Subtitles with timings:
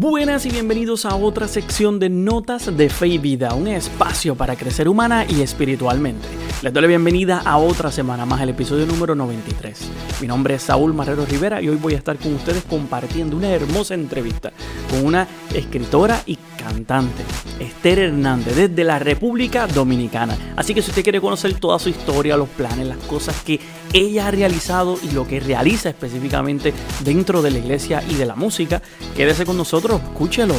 [0.00, 4.54] Buenas y bienvenidos a otra sección de Notas de Fe y Vida, un espacio para
[4.54, 6.28] crecer humana y espiritualmente.
[6.60, 9.78] Les doy la bienvenida a otra semana más, el episodio número 93.
[10.20, 13.48] Mi nombre es Saúl Marrero Rivera y hoy voy a estar con ustedes compartiendo una
[13.50, 14.52] hermosa entrevista
[14.90, 17.22] con una escritora y cantante,
[17.60, 20.36] Esther Hernández, desde la República Dominicana.
[20.56, 23.60] Así que si usted quiere conocer toda su historia, los planes, las cosas que
[23.92, 28.34] ella ha realizado y lo que realiza específicamente dentro de la iglesia y de la
[28.34, 28.82] música,
[29.14, 30.56] quédese con nosotros, escúchelo.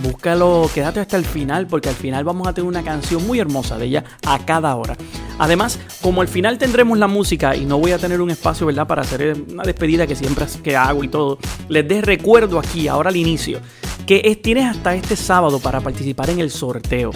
[0.00, 3.76] Búscalo, quédate hasta el final porque al final vamos a tener una canción muy hermosa
[3.76, 4.96] de ella a cada hora.
[5.38, 8.86] Además, como al final tendremos la música y no voy a tener un espacio, ¿verdad?
[8.86, 11.38] Para hacer una despedida que siempre que hago y todo,
[11.68, 13.60] les des recuerdo aquí, ahora al inicio,
[14.06, 17.10] que tienes hasta este sábado para participar en el sorteo.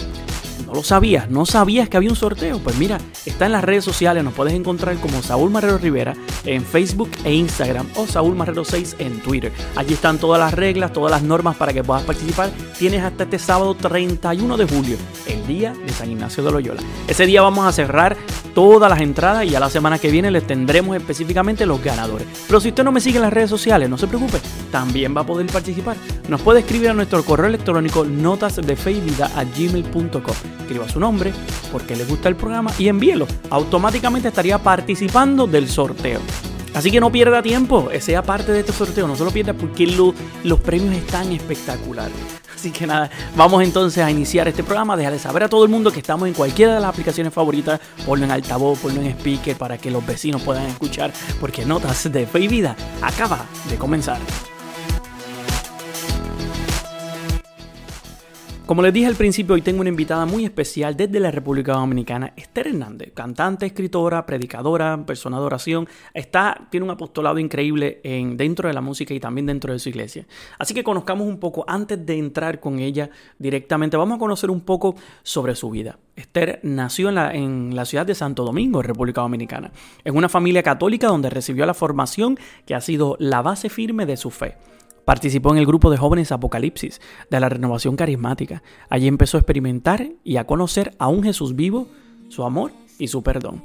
[0.67, 1.29] ¿No lo sabías?
[1.29, 2.59] ¿No sabías que había un sorteo?
[2.59, 6.65] Pues mira, está en las redes sociales, nos puedes encontrar como Saúl Marrero Rivera en
[6.65, 9.53] Facebook e Instagram o Saúl Marrero 6 en Twitter.
[9.77, 12.49] Allí están todas las reglas, todas las normas para que puedas participar.
[12.77, 16.81] Tienes hasta este sábado 31 de julio, el día de San Ignacio de Loyola.
[17.07, 18.17] Ese día vamos a cerrar
[18.53, 22.27] todas las entradas y a la semana que viene les tendremos específicamente los ganadores.
[22.45, 25.21] Pero si usted no me sigue en las redes sociales, no se preocupe, también va
[25.21, 25.95] a poder participar.
[26.27, 31.33] Nos puede escribir a nuestro correo electrónico notasdefeivida.gmail.com escriba su nombre,
[31.71, 33.25] porque le gusta el programa y envíelo.
[33.49, 36.19] Automáticamente estaría participando del sorteo.
[36.73, 39.87] Así que no pierda tiempo, sea parte de este sorteo, no se lo pierda porque
[40.43, 42.15] los premios están espectaculares.
[42.53, 44.97] Así que nada, vamos entonces a iniciar este programa.
[44.97, 47.79] Déjale saber a todo el mundo que estamos en cualquiera de las aplicaciones favoritas.
[48.05, 51.13] Ponlo en altavoz, ponlo en speaker para que los vecinos puedan escuchar.
[51.39, 54.19] Porque Notas de Fe Vida acaba de comenzar.
[58.67, 62.33] Como les dije al principio, hoy tengo una invitada muy especial desde la República Dominicana,
[62.35, 65.87] Esther Hernández, cantante, escritora, predicadora, persona de oración.
[66.13, 69.87] Está, tiene un apostolado increíble en, dentro de la música y también dentro de su
[69.87, 70.27] iglesia.
[70.59, 73.09] Así que conozcamos un poco, antes de entrar con ella
[73.39, 75.97] directamente, vamos a conocer un poco sobre su vida.
[76.17, 79.71] Esther nació en la, en la ciudad de Santo Domingo, República Dominicana,
[80.03, 84.17] en una familia católica donde recibió la formación que ha sido la base firme de
[84.17, 84.57] su fe.
[85.07, 86.99] Participó en el grupo de jóvenes Apocalipsis
[87.31, 88.61] de la renovación carismática.
[88.89, 91.87] Allí empezó a experimentar y a conocer a un Jesús vivo,
[92.27, 93.63] su amor y su perdón.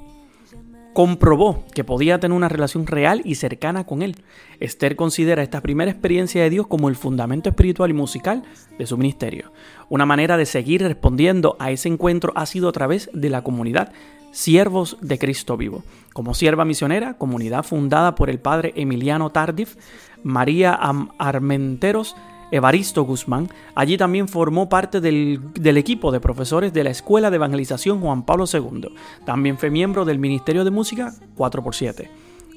[0.92, 4.22] Comprobó que podía tener una relación real y cercana con Él.
[4.60, 8.44] Esther considera esta primera experiencia de Dios como el fundamento espiritual y musical
[8.78, 9.50] de su ministerio.
[9.88, 13.92] Una manera de seguir respondiendo a ese encuentro ha sido a través de la comunidad
[14.32, 15.84] Siervos de Cristo Vivo.
[16.12, 19.76] Como sierva misionera, comunidad fundada por el padre Emiliano Tardif,
[20.24, 20.78] María
[21.18, 22.16] Armenteros,
[22.50, 23.48] Evaristo Guzmán.
[23.74, 28.44] Allí también formó parte del, equipo de profesores de la Escuela de Evangelización Juan Pablo
[28.52, 28.88] II.
[29.24, 32.08] También fue miembro del Ministerio de Música 4x7.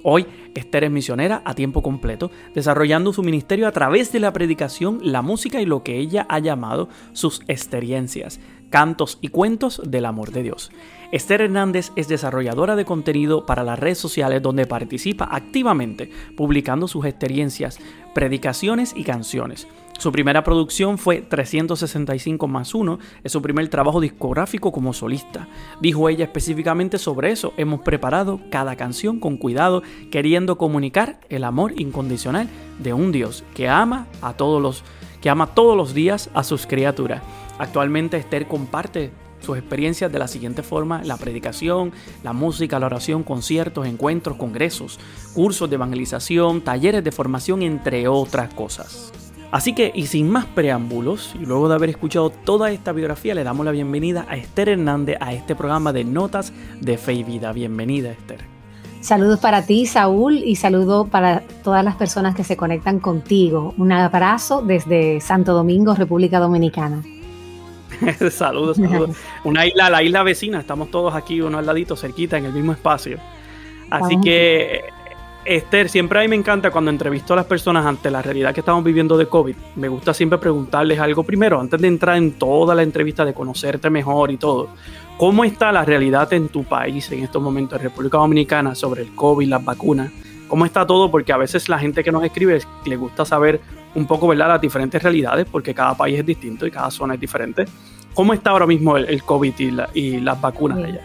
[0.03, 4.99] Hoy Esther es misionera a tiempo completo, desarrollando su ministerio a través de la predicación,
[5.01, 10.31] la música y lo que ella ha llamado sus experiencias, cantos y cuentos del amor
[10.31, 10.71] de Dios.
[11.11, 17.05] Esther Hernández es desarrolladora de contenido para las redes sociales donde participa activamente publicando sus
[17.05, 17.79] experiencias,
[18.13, 19.67] predicaciones y canciones.
[19.97, 25.47] Su primera producción fue 365 más 1, es su primer trabajo discográfico como solista.
[25.79, 31.79] Dijo ella específicamente sobre eso, hemos preparado cada canción con cuidado, queriendo comunicar el amor
[31.79, 32.49] incondicional
[32.79, 34.83] de un Dios que ama a todos los
[35.21, 37.23] que ama todos los días a sus criaturas.
[37.57, 39.11] Actualmente Esther comparte
[39.45, 41.91] sus experiencias de la siguiente forma, la predicación,
[42.23, 44.99] la música, la oración, conciertos, encuentros, congresos,
[45.33, 49.11] cursos de evangelización, talleres de formación, entre otras cosas.
[49.51, 53.43] Así que, y sin más preámbulos, y luego de haber escuchado toda esta biografía, le
[53.43, 56.51] damos la bienvenida a Esther Hernández a este programa de Notas
[56.81, 57.53] de Fe y Vida.
[57.53, 58.39] Bienvenida, Esther.
[58.99, 63.75] Saludos para ti, Saúl, y saludo para todas las personas que se conectan contigo.
[63.77, 67.03] Un abrazo desde Santo Domingo, República Dominicana.
[68.31, 69.15] saludos, saludos.
[69.43, 72.71] Una isla, la isla vecina, estamos todos aquí, uno al ladito, cerquita, en el mismo
[72.71, 73.17] espacio.
[73.89, 74.85] Así que,
[75.45, 78.61] Esther, siempre a mí me encanta cuando entrevisto a las personas ante la realidad que
[78.61, 79.55] estamos viviendo de COVID.
[79.75, 83.89] Me gusta siempre preguntarles algo primero, antes de entrar en toda la entrevista, de conocerte
[83.89, 84.69] mejor y todo.
[85.17, 89.15] ¿Cómo está la realidad en tu país en estos momentos, en República Dominicana, sobre el
[89.15, 90.11] COVID, las vacunas?
[90.47, 91.09] ¿Cómo está todo?
[91.09, 93.61] Porque a veces la gente que nos escribe le gusta saber
[93.95, 94.49] un poco ¿verdad?
[94.49, 97.65] las diferentes realidades, porque cada país es distinto y cada zona es diferente.
[98.13, 99.53] ¿Cómo está ahora mismo el, COVID
[99.93, 101.01] y, las vacunas allá?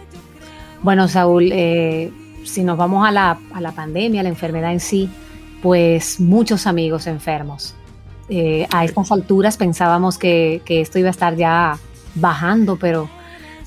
[0.82, 2.12] Bueno, Saúl, eh,
[2.44, 5.08] si nos vamos a la, a la, pandemia, a la enfermedad en sí,
[5.62, 7.74] pues muchos amigos enfermos.
[8.28, 11.78] Eh, a estas alturas pensábamos que, que, esto iba a estar ya
[12.14, 13.08] bajando, pero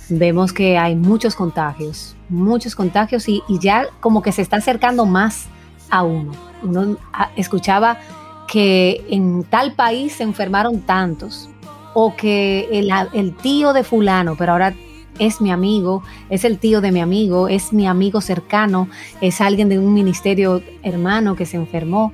[0.09, 5.05] vemos que hay muchos contagios, muchos contagios y, y ya como que se está acercando
[5.05, 5.47] más
[5.89, 6.31] a uno.
[6.63, 7.99] Uno ah, escuchaba
[8.47, 11.49] que en tal país se enfermaron tantos,
[11.93, 14.73] o que el, tío de fulano, pero ahora
[15.19, 18.87] es mi amigo, es el tío de mi amigo, es mi amigo cercano,
[19.21, 22.11] es alguien de un ministerio hermano que se enfermó,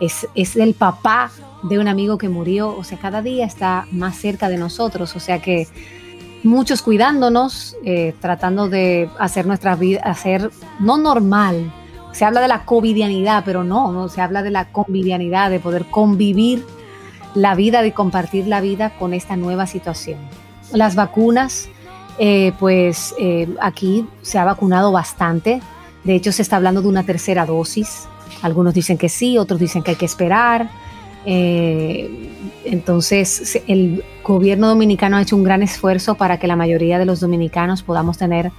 [0.00, 1.30] es, es el papá
[1.62, 5.20] de un amigo que murió, o sea, cada día está más cerca de nosotros, o
[5.20, 5.68] sea que
[6.42, 11.72] muchos cuidándonos, eh, tratando de hacer nuestra vida, hacer no normal.
[12.12, 15.86] Se habla de la covidianidad, pero no, no, se habla de la convivianidad, de poder
[15.86, 16.64] convivir
[17.34, 20.18] la vida, de compartir la vida con esta nueva situación.
[20.72, 21.68] Las vacunas,
[22.18, 25.60] eh, pues eh, aquí se ha vacunado bastante.
[26.04, 28.08] De hecho, se está hablando de una tercera dosis.
[28.42, 30.68] Algunos dicen que sí, otros dicen que hay que esperar.
[31.26, 32.30] Eh,
[32.64, 37.20] entonces, el gobierno dominicano ha hecho un gran esfuerzo para que la mayoría de los
[37.20, 38.52] dominicanos podamos tener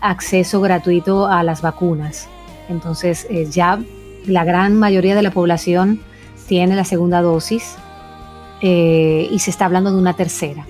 [0.00, 2.28] acceso gratuito a las vacunas.
[2.68, 3.80] Entonces, ya
[4.26, 6.00] la gran mayoría de la población
[6.46, 7.76] tiene la segunda dosis
[8.60, 10.66] y se está hablando de una tercera.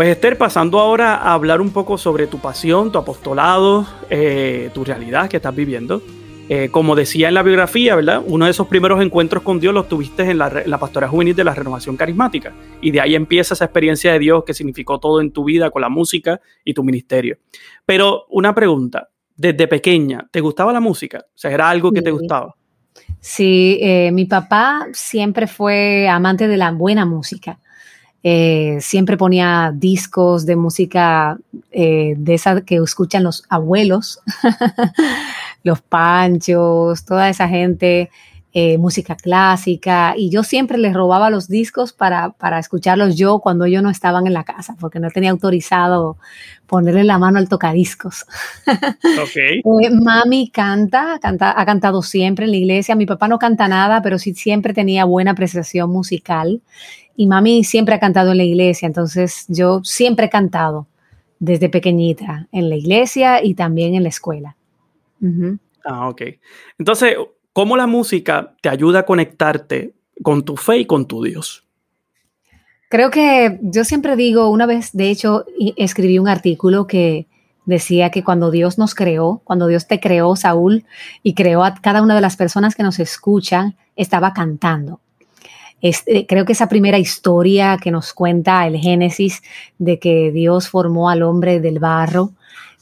[0.00, 4.82] Pues Esther, pasando ahora a hablar un poco sobre tu pasión, tu apostolado, eh, tu
[4.82, 6.00] realidad que estás viviendo.
[6.48, 8.22] Eh, como decía en la biografía, ¿verdad?
[8.26, 11.54] Uno de esos primeros encuentros con Dios los tuviste en la pastora juvenil de la
[11.54, 12.54] renovación carismática.
[12.80, 15.82] Y de ahí empieza esa experiencia de Dios que significó todo en tu vida con
[15.82, 17.36] la música y tu ministerio.
[17.84, 19.09] Pero una pregunta,
[19.40, 21.24] desde pequeña, ¿te gustaba la música?
[21.26, 22.54] O sea, ¿era algo que te gustaba?
[23.20, 27.58] Sí, eh, mi papá siempre fue amante de la buena música.
[28.22, 31.38] Eh, siempre ponía discos de música
[31.70, 34.20] eh, de esa que escuchan los abuelos,
[35.62, 38.10] los panchos, toda esa gente,
[38.52, 43.64] eh, música clásica, y yo siempre les robaba los discos para, para, escucharlos yo cuando
[43.64, 46.16] ellos no estaban en la casa, porque no tenía autorizado
[46.66, 48.26] ponerle la mano al tocadiscos.
[49.22, 49.62] Okay.
[50.02, 54.18] mami canta, canta, ha cantado siempre en la iglesia, mi papá no canta nada, pero
[54.18, 56.60] sí siempre tenía buena apreciación musical
[57.16, 60.88] y mami siempre ha cantado en la iglesia, entonces yo siempre he cantado
[61.38, 64.56] desde pequeñita en la iglesia y también en la escuela.
[65.84, 66.22] Ah, ok.
[66.78, 67.16] Entonces,
[67.52, 71.64] ¿cómo la música te ayuda a conectarte con tu fe y con tu Dios?
[72.88, 75.44] Creo que yo siempre digo, una vez, de hecho,
[75.76, 77.28] escribí un artículo que
[77.64, 80.84] decía que cuando Dios nos creó, cuando Dios te creó, Saúl,
[81.22, 85.00] y creó a cada una de las personas que nos escuchan, estaba cantando.
[85.80, 89.42] Este, creo que esa primera historia que nos cuenta el Génesis
[89.78, 92.32] de que Dios formó al hombre del barro,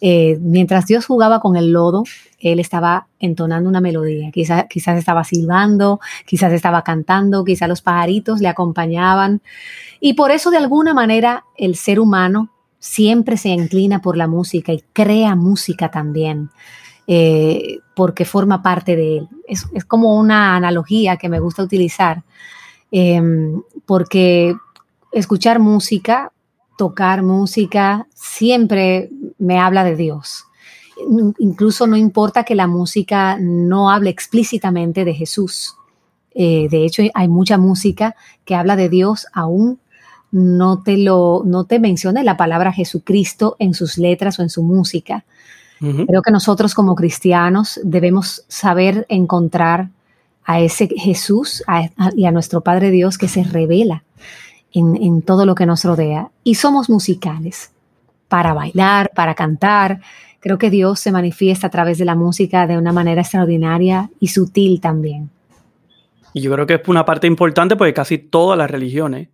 [0.01, 2.05] eh, mientras Dios jugaba con el lodo,
[2.39, 4.31] él estaba entonando una melodía.
[4.31, 9.41] Quizás, quizás estaba silbando, quizás estaba cantando, quizás los pajaritos le acompañaban.
[10.01, 14.73] Y por eso, de alguna manera, el ser humano siempre se inclina por la música
[14.73, 16.51] y crea música también.
[17.11, 19.29] Eh, porque forma parte de él.
[19.47, 22.23] Es, es como una analogía que me gusta utilizar
[22.91, 24.55] Em, porque
[25.13, 26.33] escuchar música,
[26.77, 30.45] tocar música, siempre me habla de Dios.
[31.39, 35.77] Incluso no importa que la música no hable explícitamente de Jesús.
[36.35, 39.79] Eh, de hecho, hay mucha música que habla de Dios aún
[40.31, 44.63] no te lo no te menciona la palabra Jesucristo en sus letras o en su
[44.63, 45.25] música.
[45.81, 49.91] Creo que nosotros como cristianos debemos saber encontrar
[50.45, 51.63] a ese Jesús
[52.17, 54.03] y a nuestro Padre Dios que se revela
[54.73, 56.31] en, todo lo que nos rodea.
[56.43, 57.71] Y somos musicales
[58.29, 60.01] para bailar, para cantar.
[60.41, 64.29] Creo que Dios se manifiesta a través de la música de una manera extraordinaria y
[64.29, 65.31] sutil también.
[66.33, 69.29] Y yo creo que es una parte importante porque casi todas las religiones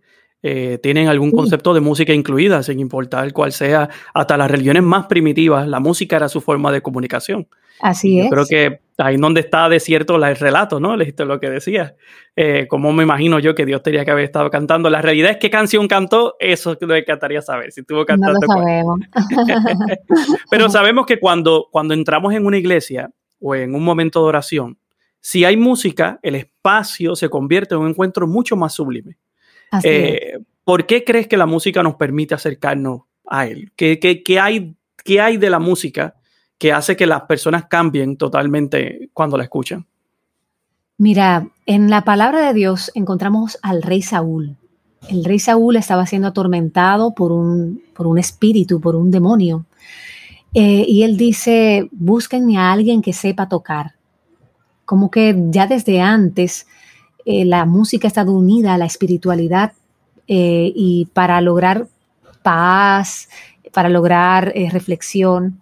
[0.47, 5.07] eh, tienen algún concepto de música incluida, sin importar cuál sea, hasta las religiones más
[5.07, 7.47] primitivas, la música era su forma de comunicación.
[7.79, 8.29] Así es.
[8.29, 10.95] Creo que ahí donde está de cierto el relato, ¿no?
[10.95, 11.95] Lo que decía.
[12.35, 14.87] Eh, como me imagino yo que Dios tenía que haber estado cantando.
[14.91, 17.71] La realidad es qué canción cantó, eso lo encantaría saber.
[17.71, 18.39] Si tuvo cantando.
[18.39, 18.99] No lo sabemos.
[20.51, 23.09] Pero sabemos que cuando, cuando entramos en una iglesia
[23.39, 24.77] o en un momento de oración,
[25.21, 29.17] si hay música, el espacio se convierte en un encuentro mucho más sublime.
[29.83, 33.71] Eh, ¿Por qué crees que la música nos permite acercarnos a Él?
[33.75, 36.15] ¿Qué, qué, qué hay, qué hay de la música
[36.57, 39.85] que hace que las personas cambien totalmente cuando la escuchan?
[40.97, 44.55] Mira, en la palabra de Dios encontramos al rey Saúl.
[45.09, 49.65] El rey Saúl estaba siendo atormentado por un, por un espíritu, por un demonio.
[50.53, 53.95] Eh, y él dice, búsquenme a alguien que sepa tocar.
[54.85, 56.65] Como que ya desde antes
[57.25, 59.73] eh, la música ha unida a la espiritualidad
[60.27, 61.87] eh, y para lograr
[62.43, 63.29] paz,
[63.73, 65.59] para lograr reflexión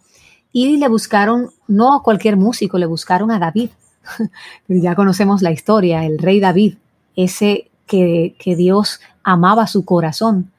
[0.53, 3.72] y le buscaron, no a cualquier músico, le buscaron a David.
[4.67, 6.75] ya conocemos la historia, el rey David,
[7.15, 10.51] ese que, Dios amaba su corazón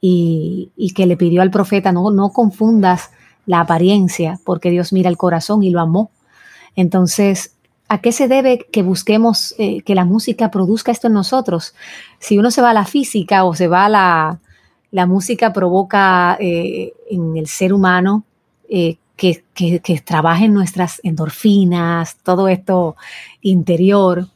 [0.00, 3.10] y, que le pidió al profeta, no, no confundas
[3.46, 6.10] la apariencia, porque Dios mira el corazón y lo amó.
[6.74, 7.54] Entonces,
[7.88, 11.74] ¿a qué se debe que busquemos eh, que la música produzca esto en nosotros?
[12.18, 14.40] Si uno se va a la física o se va a la,
[14.90, 18.24] la música provoca eh, en el ser humano
[18.68, 22.96] eh, que, que, que trabajen nuestras endorfinas, todo esto
[23.40, 24.28] interior.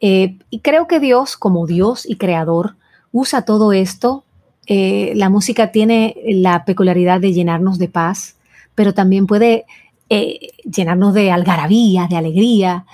[0.00, 2.76] y creo que Dios, como Dios y creador,
[3.12, 4.24] usa todo esto.
[4.68, 8.36] la música tiene la peculiaridad de llenarnos de paz,
[8.74, 9.64] pero también puede
[10.14, 12.86] eh, llenarnos de algarabía, de alegría.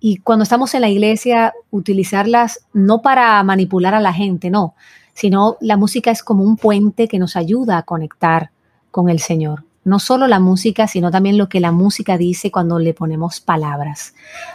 [0.00, 4.74] Y cuando estamos en la iglesia, utilizarlas no para manipular a la gente, no,
[5.14, 8.50] sino la música es como un puente que nos ayuda a conectar
[8.90, 12.78] con el Señor no solo la música, sino también lo que la música dice cuando
[12.78, 14.14] le ponemos palabras.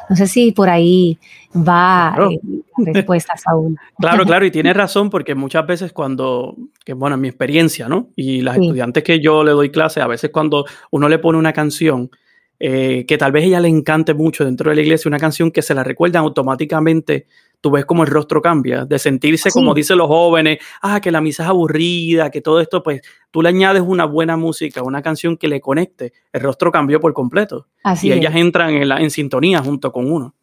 [0.09, 1.17] No sé si por ahí
[1.55, 2.39] va eh,
[2.77, 3.77] la respuesta, Saúl.
[3.97, 8.09] Claro, claro, y tiene razón porque muchas veces cuando, que bueno, en mi experiencia, ¿no?
[8.15, 11.53] Y las estudiantes que yo le doy clase, a veces cuando uno le pone una
[11.53, 12.11] canción,
[12.59, 15.61] eh, que tal vez ella le encante mucho dentro de la iglesia, una canción que
[15.61, 17.27] se la recuerda automáticamente
[17.63, 21.21] tú ves como el rostro cambia, de sentirse como dicen los jóvenes, ah, que la
[21.21, 23.01] misa es aburrida, que todo esto, pues
[23.31, 27.13] tú le añades una buena música, una canción que le conecte, el rostro cambió por
[27.13, 27.67] completo.
[28.01, 30.33] y ellas entran en, la, en sintonía junto con uno.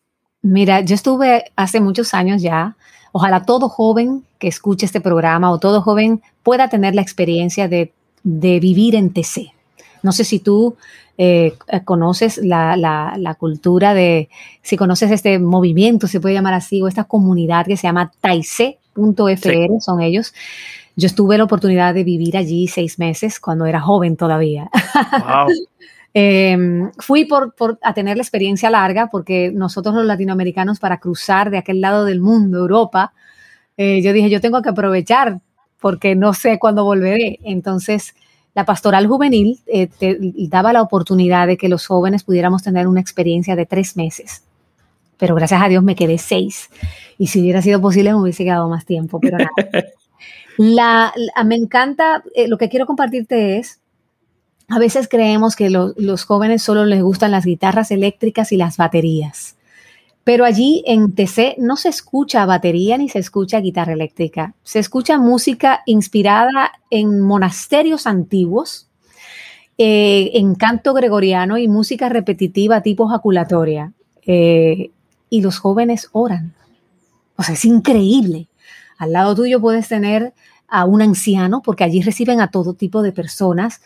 [0.40, 2.74] Mira, yo estuve hace muchos años ya,
[3.12, 7.92] ojalá todo joven que escuche este programa o todo joven pueda tener la experiencia de,
[8.22, 9.52] de vivir en TC.
[10.02, 10.76] No sé si tú
[11.18, 14.28] eh, eh, conoces la, cultura de,
[14.62, 19.80] si conoces este movimiento, se puede llamar así, o esta comunidad que se llama Taise.fr,
[19.80, 20.32] son ellos.
[20.96, 24.70] Yo estuve la oportunidad de vivir allí seis meses cuando era joven todavía.
[26.12, 31.58] Em, fui por, a tener la experiencia larga porque nosotros los latinoamericanos para cruzar de
[31.58, 33.12] aquel lado del mundo, Europa,
[33.76, 35.40] eh, yo dije, yo tengo que aprovechar
[35.80, 37.38] porque no sé cuándo volveré.
[37.44, 38.14] Entonces,
[38.54, 39.88] la pastoral juvenil eh,
[40.48, 44.42] daba la oportunidad de que los jóvenes pudiéramos tener una experiencia de tres meses.
[45.16, 46.70] Pero gracias a Dios me quedé seis.
[47.18, 49.50] Y si hubiera sido posible, me hubiese quedado más tiempo, pero nada.
[50.56, 51.14] La,
[51.46, 53.80] me encanta, eh, lo que quiero compartirte es,
[54.68, 59.56] a veces creemos que los jóvenes solo les gustan las guitarras eléctricas y las baterías.
[60.24, 64.54] Pero allí en TC no se escucha batería ni se escucha guitarra eléctrica.
[64.62, 68.88] Se escucha música inspirada en monasterios antiguos,
[69.78, 73.92] eh, en canto gregoriano y música repetitiva tipo jaculatoria.
[74.26, 74.90] Eh,
[75.30, 76.52] y los jóvenes oran.
[77.36, 78.48] O sea, es increíble.
[78.98, 80.34] Al lado tuyo puedes tener
[80.68, 83.80] a un anciano, porque allí reciben a todo tipo de personas.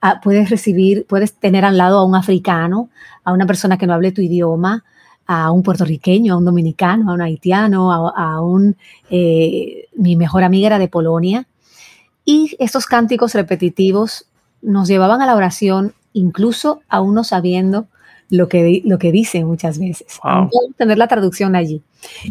[0.00, 2.90] Ah, puedes recibir, puedes tener al lado a un africano,
[3.24, 4.84] a una persona que no hable tu idioma,
[5.26, 8.76] a un puertorriqueño, a un dominicano, a un haitiano, a, un...
[9.10, 11.46] Eh, mi mejor amiga era de Polonia.
[12.24, 14.26] Y estos cánticos repetitivos
[14.62, 17.86] nos llevaban a la oración, incluso a uno sabiendo
[18.30, 20.18] lo que, lo que dicen muchas veces.
[20.76, 21.82] tener la traducción allí.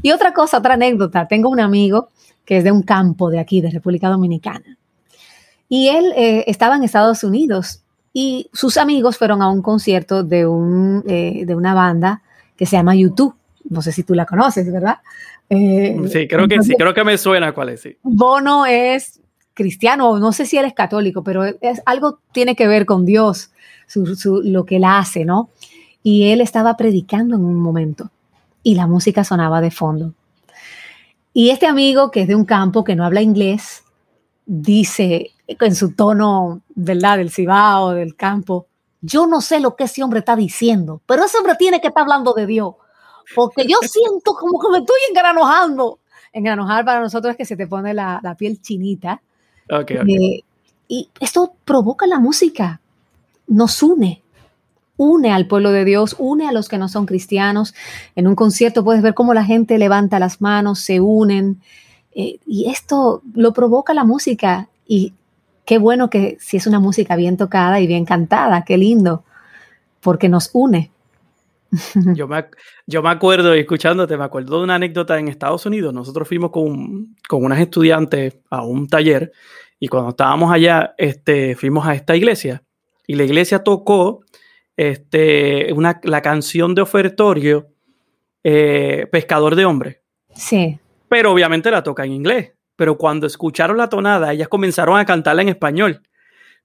[0.02, 2.10] Y otra cosa, otra anécdota, tengo un amigo
[2.46, 4.78] que es de un campo de aquí, de República Dominicana.
[5.68, 7.82] Y él eh, estaba en Estados Unidos
[8.14, 12.22] y sus amigos fueron a un concierto de, un, eh, de una banda
[12.56, 13.36] que se llama YouTube.
[13.70, 14.98] No sé si tú la conoces, ¿verdad?
[15.50, 17.98] Eh, sí, creo que sí, creo que me suena cuál es, sí.
[18.04, 19.22] Bono es
[19.54, 23.52] cristiano, no sé si él es católico, pero es, algo tiene que ver con Dios,
[24.44, 25.50] lo que él hace, ¿no?
[26.04, 28.12] Y él estaba predicando en un momento
[28.62, 30.14] y la música sonaba de fondo.
[31.34, 33.84] Y este amigo, que es de un campo que no habla inglés,
[34.46, 38.68] dice en su tono, ¿verdad?, del cibao, del campo,
[39.02, 42.04] yo no sé lo que ese hombre está diciendo, pero ese hombre tiene que estar
[42.04, 42.76] hablando de Dios,
[43.36, 46.00] porque yo siento como que me estoy engranojando.
[46.34, 49.22] Engranojar para nosotros es que se te pone la, piel chinita.
[49.70, 50.42] Eh,
[50.88, 52.82] y esto provoca la música,
[53.48, 54.22] nos une,
[54.98, 57.74] une al pueblo de Dios, une a los que no son cristianos.
[58.16, 61.62] En un concierto puedes ver cómo la gente levanta las manos, se unen.
[62.14, 65.14] Eh, y esto lo provoca la música y
[65.66, 69.24] qué bueno que si es una música bien tocada y bien cantada, qué lindo,
[70.00, 70.92] porque nos une.
[72.16, 72.46] Yo me,
[72.88, 75.94] yo me acuerdo, escuchándote, me acuerdo de una anécdota en Estados Unidos.
[75.94, 79.34] Nosotros fuimos con, con unas estudiantes a un taller
[79.80, 82.64] y cuando estábamos allá, este, fuimos a esta iglesia
[83.08, 84.22] y la iglesia tocó
[84.78, 87.68] este, una, la canción de ofertorio
[88.44, 90.02] eh, Pescador de Hombre.
[90.34, 90.80] Sí.
[91.10, 95.42] Pero obviamente la toca en inglés pero cuando escucharon la tonada, ellas comenzaron a cantarla
[95.42, 96.02] en español.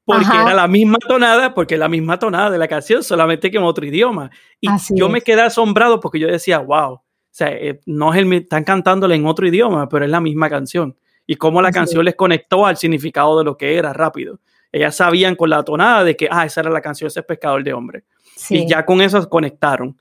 [0.05, 3.63] porque era la misma tonada, porque la misma tonada de la canción, solamente que en
[3.63, 4.31] otro idioma.
[4.61, 8.33] Y yo me quedé asombrado porque yo decía, wow, o sea, eh, no es el,
[8.33, 10.97] están cantándole en otro idioma, pero es la misma canción.
[11.27, 14.41] Y cómo la canción les conectó al significado de lo que era rápido.
[14.73, 17.63] Ellas sabían con la tonada de que, ah, esa era la canción, ese es pescador
[17.63, 18.05] de hombre.
[18.49, 19.97] Y ya con eso conectaron.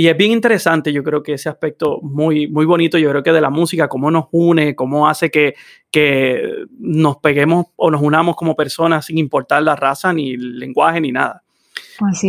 [0.00, 3.32] Y es bien interesante, yo creo que ese aspecto muy, muy bonito, yo creo que
[3.32, 5.52] de la música, cómo nos une, cómo hace que,
[5.90, 11.02] que nos peguemos o nos unamos como personas sin importar la raza, ni el lenguaje,
[11.02, 11.42] ni nada.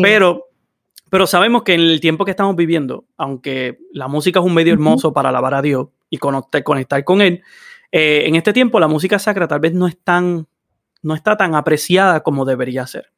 [0.01, 0.49] pero,
[1.09, 4.73] pero sabemos que en el tiempo que estamos viviendo, aunque la música es un medio
[4.73, 7.41] hermoso para alabar a Dios y conectar, conectar con Él,
[7.89, 10.45] eh, en este tiempo la música sacra tal vez no, es tan,
[11.03, 13.13] no está tan apreciada como debería ser.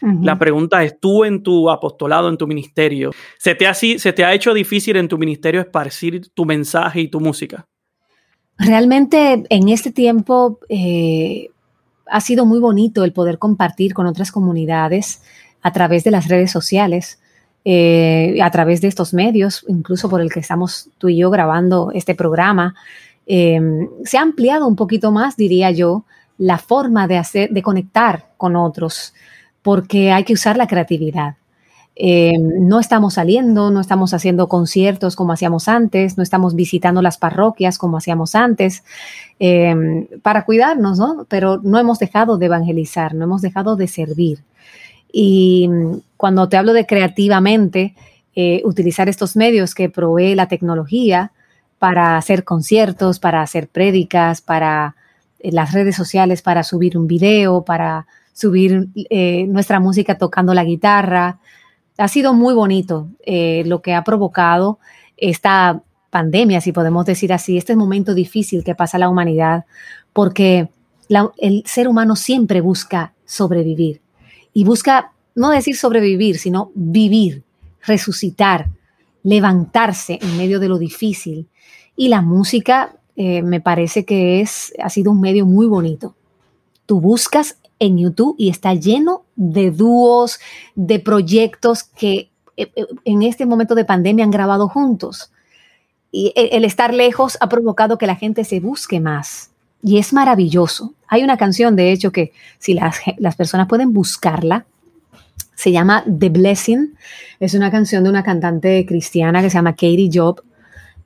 [0.00, 4.24] La pregunta es, tú en tu apostolado, en tu ministerio, ¿se te, ha, ¿se te
[4.24, 7.66] ha hecho difícil en tu ministerio esparcir tu mensaje y tu música?
[8.58, 11.48] Realmente en este tiempo eh,
[12.06, 15.22] ha sido muy bonito el poder compartir con otras comunidades
[15.62, 17.20] a través de las redes sociales,
[17.64, 21.90] eh, a través de estos medios, incluso por el que estamos tú y yo grabando
[21.92, 22.74] este programa.
[23.26, 26.04] Em, se ha ampliado un poquito más, diría yo,
[26.38, 29.12] la forma de hacer, de conectar con otros
[29.62, 31.36] porque hay que usar la creatividad.
[32.00, 37.18] Eh, no estamos saliendo, no estamos haciendo conciertos como hacíamos antes, no estamos visitando las
[37.18, 38.84] parroquias como hacíamos antes,
[39.40, 41.26] eh, para cuidarnos, ¿no?
[41.28, 44.44] Pero no hemos dejado de evangelizar, no hemos dejado de servir.
[45.12, 45.68] Y
[46.16, 47.96] cuando te hablo de creativamente,
[48.36, 51.32] eh, utilizar estos medios que provee la tecnología
[51.80, 54.94] para hacer conciertos, para hacer prédicas, para
[55.40, 58.06] las redes sociales, para subir un video, para
[58.38, 61.40] subir eh, nuestra música tocando la guitarra.
[61.96, 64.78] Ha sido muy bonito eh, lo que ha provocado
[65.16, 69.64] esta pandemia, si podemos decir así, este momento difícil que pasa la humanidad,
[70.12, 70.68] porque
[71.38, 74.00] el ser humano siempre busca sobrevivir
[74.52, 77.42] y busca no decir sobrevivir, sino vivir,
[77.84, 78.68] resucitar,
[79.24, 81.48] levantarse en medio de lo difícil.
[81.96, 86.14] Y la música eh, me parece que es, ha sido un medio muy bonito.
[86.86, 90.38] Tú buscas en YouTube y está lleno de dúos,
[90.74, 95.32] de proyectos que eh, eh, en este momento de pandemia han grabado juntos.
[96.10, 99.50] Y el estar lejos ha provocado que la gente se busque más.
[99.82, 100.94] Y es maravilloso.
[101.06, 104.64] Hay una canción, de hecho, que si las, las personas pueden buscarla,
[105.54, 106.94] se llama The Blessing.
[107.40, 110.40] Es una canción de una cantante cristiana que se llama Katie Job.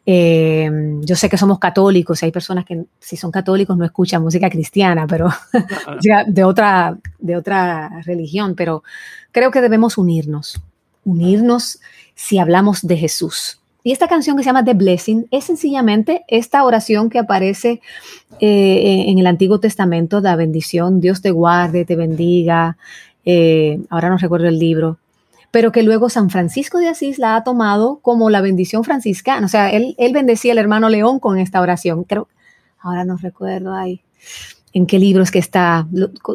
[0.04, 0.68] Eh,
[1.00, 4.50] yo sé que somos católicos y hay personas que si son católicos no escuchan música
[4.50, 5.28] cristiana, pero
[6.26, 8.82] de otra, de otra religión, pero
[9.30, 10.60] creo que debemos unirnos,
[11.04, 11.80] unirnos
[12.14, 13.58] si hablamos de Jesús.
[13.84, 17.80] Y esta canción que se llama The Blessing es sencillamente esta oración que aparece
[18.38, 22.76] eh, en el Antiguo Testamento, la bendición, Dios te guarde, te bendiga.
[23.24, 24.98] Eh, ahora no recuerdo el libro,
[25.52, 29.44] pero que luego San Francisco de Asís la ha tomado como la bendición franciscana.
[29.44, 32.04] O sea, él, bendecía al hermano León con esta oración.
[32.04, 32.26] Creo,
[32.80, 34.00] ahora no recuerdo ahí
[34.72, 35.86] en qué libro es que está.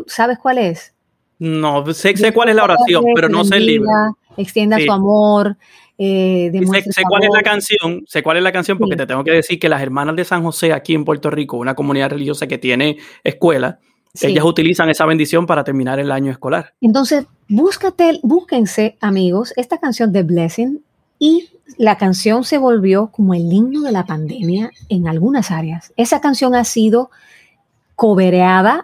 [0.05, 0.93] ¿Sabes cuál es?
[1.39, 3.89] No, sé, cuál es la oración, pero no sé el libro.
[4.37, 5.57] Extienda su amor.
[5.97, 9.31] Eh, sé, cuál es la canción, sé cuál es la canción porque te tengo que
[9.31, 12.59] decir que las hermanas de San José aquí en Puerto Rico, una comunidad religiosa que
[12.59, 13.79] tiene escuela,
[14.21, 16.73] ellas utilizan esa bendición para terminar el año escolar.
[16.81, 20.81] Entonces, búscate, búsquense, amigos, esta canción de Blessing
[21.19, 25.93] y la canción se volvió como el himno de la pandemia en algunas áreas.
[25.97, 27.11] Esa canción ha sido
[27.95, 28.83] cobereada,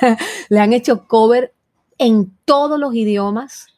[0.48, 1.52] le han hecho cover
[1.98, 3.68] en todos los idiomas,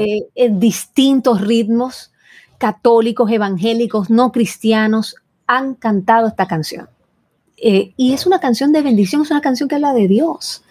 [0.00, 2.12] eh, en distintos ritmos,
[2.58, 6.88] católicos, evangélicos, no cristianos, han cantado esta canción.
[7.62, 10.64] Eh, y es una canción de bendición, es una canción que habla de Dios.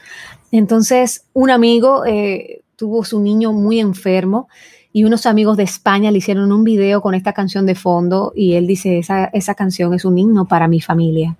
[0.51, 4.47] Entonces, un amigo eh, tuvo su niño muy enfermo
[4.91, 8.53] y unos amigos de España le hicieron un video con esta canción de fondo y
[8.53, 11.37] él dice, esa, esa canción es un himno para mi familia.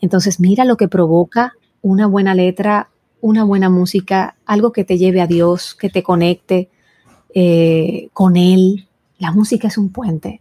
[0.00, 2.88] Entonces, mira lo que provoca una buena letra,
[3.20, 6.68] una buena música, algo que te lleve a Dios, que te conecte
[7.32, 8.88] eh, con Él.
[9.18, 10.40] La música es un puente.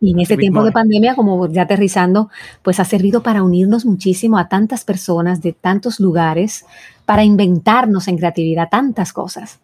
[0.00, 2.30] Y en este tiempo de pandemia, como ya aterrizando,
[2.62, 6.64] pues ha servido para unirnos muchísimo a tantas personas de tantos lugares,
[7.04, 9.60] para inventarnos en creatividad tantas cosas.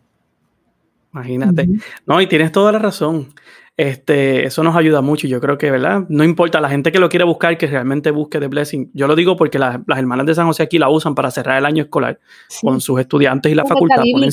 [1.12, 1.68] Imagínate.
[2.06, 3.28] No, y tienes toda la razón.
[3.76, 5.26] Este, eso nos ayuda mucho.
[5.26, 6.04] Yo creo que, ¿verdad?
[6.08, 8.90] No importa la gente que lo quiera buscar, que realmente busque The Blessing.
[8.94, 11.66] Yo lo digo porque las hermanas de San José aquí la usan para cerrar el
[11.66, 12.18] año escolar
[12.62, 14.02] con sus estudiantes y la facultad.
[14.12, 14.30] ponen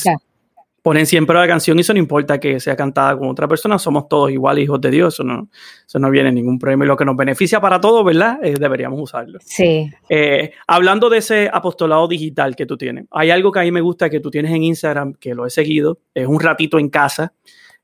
[1.05, 4.31] siempre la canción y eso no importa que sea cantada con otra persona, somos todos
[4.31, 5.49] iguales hijos de Dios, eso no,
[5.85, 6.59] eso no viene ningún.
[6.61, 8.39] Y lo que nos beneficia para todos, ¿verdad?
[8.43, 9.39] Eh, deberíamos usarlo.
[9.43, 9.89] Sí.
[10.09, 13.81] Eh, hablando de ese apostolado digital que tú tienes, hay algo que a mí me
[13.81, 17.33] gusta que tú tienes en Instagram, que lo he seguido, es un ratito en casa.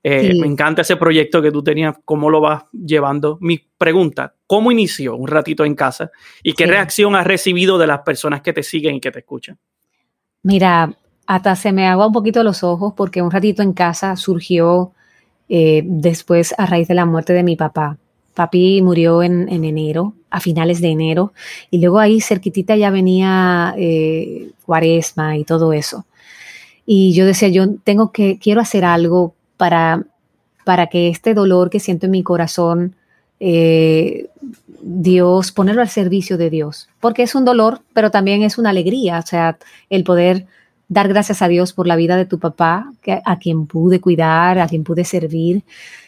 [0.04, 3.38] Eh, me encanta ese proyecto que tú tenías, cómo lo vas llevando.
[3.42, 8.00] Mi pregunta, ¿cómo inició un ratito en casa y qué reacción has recibido de las
[8.02, 9.58] personas que te siguen y que te escuchan?
[10.44, 10.96] Mira,
[11.28, 14.94] hasta se me agua un poquito los ojos porque un ratito en casa surgió
[15.50, 17.98] eh, después a raíz de la muerte de mi papá.
[18.34, 21.34] Papi murió en, enero, a finales de enero,
[21.72, 26.06] y luego ahí cerquitita ya venía eh, cuaresma y todo eso.
[26.86, 30.04] Y yo decía, yo tengo que, quiero hacer algo para,
[30.64, 32.96] para que este dolor que siento en mi corazón,
[33.40, 34.28] eh,
[34.82, 39.18] Dios, ponerlo al servicio de Dios, porque es un dolor, pero también es una alegría,
[39.18, 39.58] o sea,
[39.90, 40.46] el poder
[40.90, 44.60] dar gracias a Dios por la vida de tu papá, que, a quien pude cuidar,
[44.60, 45.64] a quien pude servir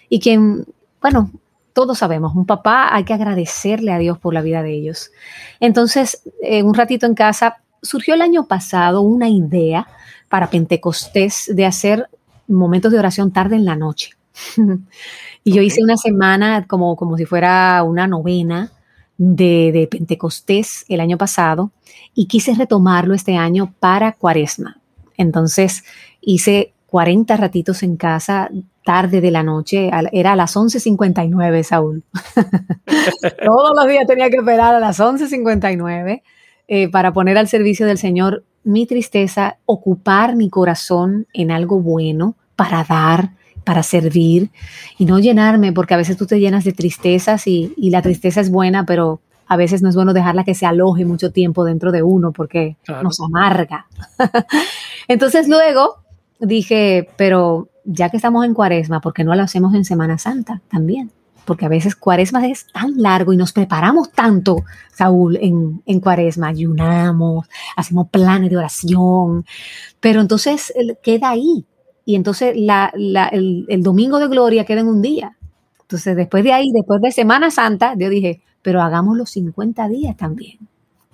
[0.10, 0.66] y quien,
[1.02, 1.32] bueno,
[1.74, 5.12] todos sabemos, un papá hay que agradecerle a Dios por la vida de ellos.
[5.60, 9.88] Entonces, en un ratito en casa, surgió el año pasado una idea
[10.28, 12.10] para Pentecostés de hacer
[12.48, 14.12] momentos de oración tarde en la noche.
[15.44, 18.72] y yo hice una semana como, como si fuera una novena
[19.18, 21.72] de, Pentecostés el año pasado
[22.14, 24.80] y quise retomarlo este año para Cuaresma.
[25.18, 25.84] Entonces
[26.22, 28.50] hice 40 ratitos en casa
[28.90, 32.04] tarde de la noche, era a las 11.59, Saúl.
[33.46, 36.24] Todos los días tenía que esperar a las 11.59
[36.68, 42.36] eh, para poner al servicio del Señor mi tristeza, ocupar mi corazón en algo bueno
[42.56, 44.50] para dar, para servir
[44.98, 48.50] y no llenarme, porque a veces tú te llenas de tristezas y, la tristeza es
[48.50, 52.04] buena, pero a veces no es bueno dejarla que se aloje mucho tiempo dentro de
[52.04, 53.88] uno porque nos amarga.
[55.08, 55.98] Entonces luego
[56.40, 60.62] dije, pero ya que estamos en cuaresma, ¿por qué no lo hacemos en Semana Santa
[60.70, 61.12] también?
[61.46, 66.50] Porque a veces cuaresma es tan largo y nos preparamos tanto, Saúl, en, en cuaresma,
[66.50, 69.46] ayunamos, hacemos planes de oración,
[70.00, 71.66] pero entonces queda ahí,
[72.10, 75.38] y entonces el, domingo de gloria queda en un día.
[75.82, 80.18] Entonces, después de ahí, después de Semana Santa, yo dije, pero hagamos los 50 días
[80.18, 80.60] también.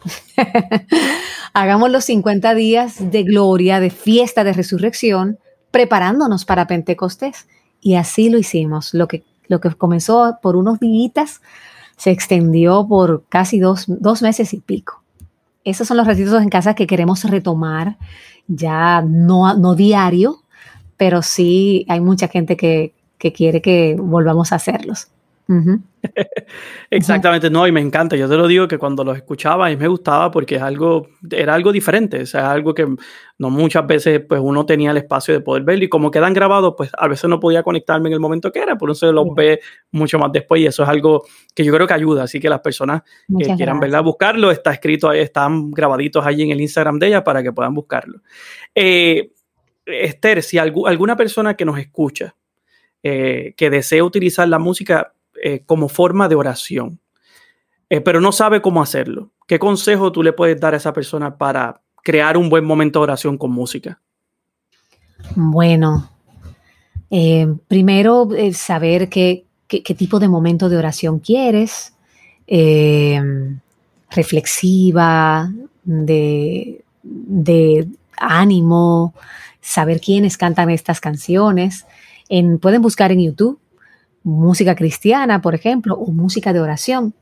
[1.53, 5.39] hagamos los 50 días de gloria, de fiesta, de resurrección,
[5.71, 7.47] preparándonos para Pentecostés.
[7.81, 8.93] Y así lo hicimos.
[8.93, 11.41] Lo que, lo que comenzó por unos días
[11.97, 15.01] se extendió por casi dos, dos meses y pico.
[15.63, 17.97] Esos son los retiros en casa que queremos retomar
[18.47, 20.43] ya no, no diario,
[20.97, 22.93] pero sí hay mucha gente que,
[23.35, 25.07] quiere que volvamos a hacerlos.
[26.89, 28.15] Exactamente, no, y me encanta.
[28.15, 31.53] Yo te lo digo que cuando los escuchaba y me gustaba porque es algo, era
[31.53, 32.87] algo diferente, o sea, algo que
[33.37, 35.85] no muchas veces pues uno tenía el espacio de poder verlo.
[35.85, 38.75] Y como quedan grabados, pues a veces no podía conectarme en el momento que era,
[38.77, 39.59] por eso los ve
[39.91, 42.61] mucho más después y eso es algo que yo creo que ayuda, así que las
[42.61, 43.03] personas
[43.37, 47.23] que quieran verla, buscarlo, está escrito ahí, están grabaditos ahí en el Instagram de ella
[47.23, 48.21] para que puedan buscarlo.
[48.73, 49.31] Eh,
[49.85, 52.35] Esther, si alguna persona que nos escucha,
[53.07, 56.99] eh, que desea utilizar la música eh, como forma de oración,
[57.89, 61.37] eh, pero no sabe cómo hacerlo, ¿qué consejo tú le puedes dar a esa persona
[61.37, 64.01] para crear un buen momento de oración con música?
[65.35, 66.09] Bueno,
[67.67, 71.93] primero saber qué, tipo de momento de oración quieres,
[74.11, 75.49] reflexiva,
[75.83, 79.13] de, de ánimo,
[79.61, 81.85] saber quiénes cantan estas canciones.
[82.27, 83.59] En, pueden buscar en YouTube
[84.25, 87.13] música cristiana, por ejemplo, o música de oración.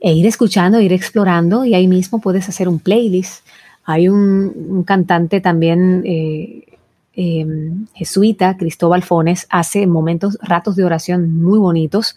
[0.00, 3.44] E ir escuchando, ir explorando y ahí mismo puedes hacer un playlist.
[3.84, 6.64] Hay un, cantante también eh,
[7.14, 12.16] em, jesuita, Cristóbal Fones, hace momentos, ratos de oración muy bonitos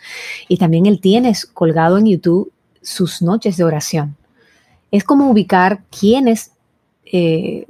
[0.50, 4.17] y también él tiene colgado en YouTube sus noches de oración.
[4.91, 6.52] Es como ubicar quiénes
[7.06, 7.67] eh,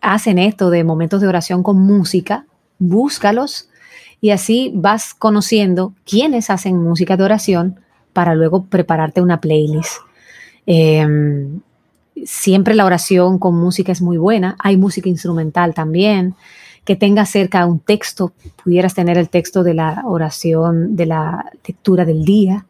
[0.00, 2.46] hacen esto de momentos de oración con música,
[2.78, 3.68] búscalos
[4.20, 7.80] y así vas conociendo quiénes hacen música de oración
[8.12, 10.00] para luego prepararte una playlist.
[10.66, 11.60] Em,
[12.24, 14.56] siempre la oración con música es muy buena.
[14.58, 16.34] Hay música instrumental también.
[16.84, 18.32] Que tenga cerca un texto,
[18.64, 22.66] pudieras tener el texto de la oración, de la lectura del día.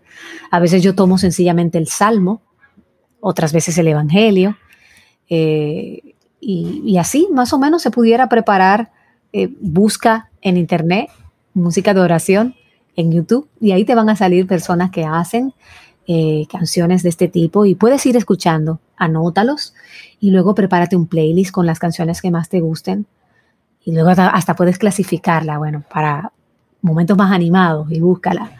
[0.50, 2.42] A veces yo tomo sencillamente el salmo,
[3.20, 4.56] otras veces el evangelio.
[5.30, 8.90] Eh, y, así más o menos se pudiera preparar,
[9.32, 11.10] eh, busca en internet
[11.58, 12.54] música de oración
[12.96, 15.54] en YouTube y ahí te van a salir personas que hacen
[16.08, 19.74] eh, canciones de este tipo y puedes ir escuchando, anótalos
[20.18, 23.06] y luego prepárate un playlist con las canciones que más te gusten
[23.84, 26.32] y luego hasta, puedes clasificarla, bueno, para
[26.82, 28.50] momentos más animados y búscala.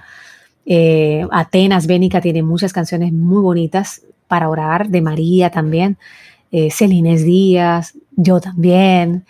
[0.66, 5.98] Eh, Atenas Bénica tiene muchas canciones muy bonitas para orar, de María también,
[6.52, 9.24] eh, Celines Díaz, yo también,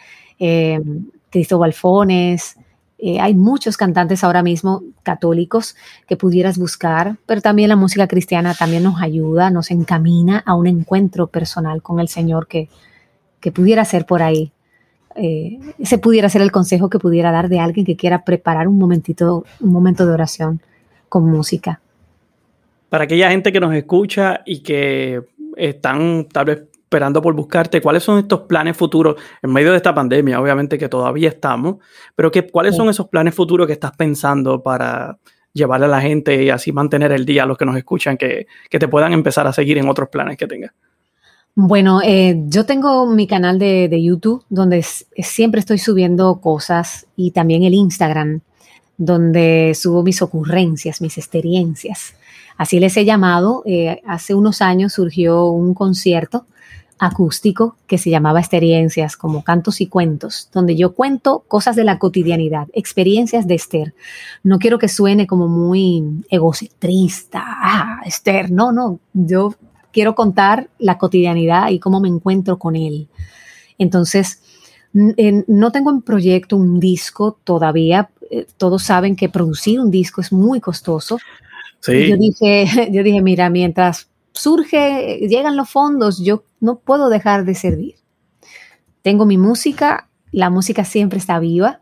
[1.30, 2.56] Cristóbal Fones,
[2.98, 5.76] eh, hay muchos cantantes ahora mismo católicos
[6.08, 10.66] que pudieras buscar, pero también la música cristiana también nos ayuda, nos encamina a un
[10.66, 12.68] encuentro personal con el Señor que,
[13.40, 14.50] que pudiera ser por ahí.
[15.14, 18.78] Eh, ese pudiera ser el consejo que pudiera dar de alguien que quiera preparar un
[18.78, 20.60] momentito, un momento de oración
[21.08, 21.80] con música.
[22.88, 25.22] Para aquella gente que nos escucha y que
[25.56, 29.94] están tal vez esperando por buscarte, ¿cuáles son estos planes futuros en medio de esta
[29.94, 30.40] pandemia?
[30.40, 31.76] Obviamente que todavía estamos,
[32.16, 35.18] pero que, ¿cuáles son esos planes futuros que estás pensando para
[35.52, 38.46] llevarle a la gente y así mantener el día a los que nos escuchan, que,
[38.70, 40.72] te puedan empezar a seguir en otros planes que tengas?
[41.54, 47.64] Bueno, eh, yo tengo mi canal de, YouTube donde siempre estoy subiendo cosas y también
[47.64, 48.40] el Instagram
[48.96, 52.14] donde subo mis ocurrencias, mis experiencias.
[52.56, 53.62] Así les he llamado.
[53.66, 56.46] Eh, hace unos años surgió un concierto
[56.98, 61.98] acústico que se llamaba Experiencias, como cantos y cuentos, donde yo cuento cosas de la
[61.98, 63.94] cotidianidad, experiencias de Esther.
[64.42, 69.54] No quiero que suene como muy egocentrista, ah, Esther, no, no, yo
[69.92, 73.08] quiero contar la cotidianidad y cómo me encuentro con él.
[73.78, 74.42] Entonces,
[74.92, 78.10] no tengo en proyecto un disco todavía.
[78.30, 81.18] Eh, todos saben que producir un disco es muy costoso.
[81.80, 82.08] Sí.
[82.08, 84.07] Yo dije, yo dije, mira, mientras
[84.38, 87.96] surge, llegan los fondos, yo no puedo dejar de servir.
[89.02, 91.80] Tengo mi música, la música siempre está viva.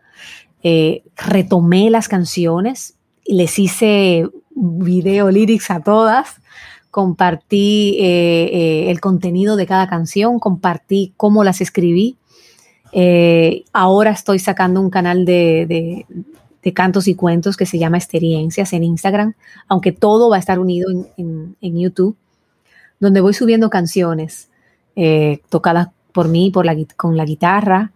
[0.63, 6.41] Eh, retomé las canciones, les hice video lyrics a todas,
[6.91, 12.17] compartí eh, eh, el contenido de cada canción, compartí cómo las escribí.
[13.73, 16.07] ahora estoy sacando un canal de,
[16.75, 19.35] cantos y cuentos que se llama Experiencias en Instagram,
[19.69, 22.17] aunque todo va a estar unido en YouTube
[23.01, 24.49] donde voy subiendo canciones
[24.95, 27.93] eh, tocadas por mí por la, con la guitarra